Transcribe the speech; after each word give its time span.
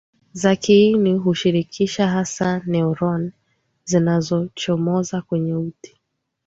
za 0.33 0.55
kiini 0.55 1.13
hushirikisha 1.17 2.07
hasa 2.07 2.61
neuroni 2.65 3.31
zinazochomozakwenye 3.85 5.55
uti 5.55 5.99